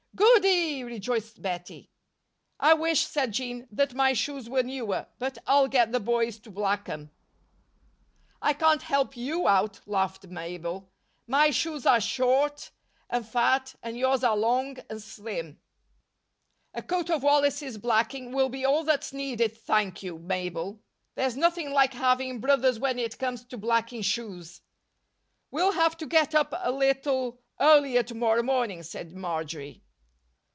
[0.13, 1.89] "Goody!" rejoiced Bettie.
[2.59, 6.51] "I wish," said Jean, "that my shoes were newer, but I'll get the boys to
[6.51, 7.09] black 'em."
[8.41, 10.91] "I can't help you out," laughed Mabel.
[11.27, 12.71] "My shoes are short
[13.09, 15.59] and fat and yours are long and slim."
[16.73, 20.81] "A coat of Wallace's blacking will be all that's needed, thank you, Mabel.
[21.15, 24.61] There's nothing like having brothers when it comes to blacking shoes."
[25.49, 29.81] "We'll have to get up a little earlier to morrow morning," said Marjory.